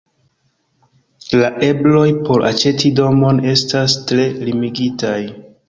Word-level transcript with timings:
La 1.41 1.51
ebloj 1.67 2.07
por 2.29 2.47
aĉeti 2.51 2.93
domon 3.03 3.45
estas 3.55 3.99
tre 4.13 4.29
limigitaj. 4.51 5.17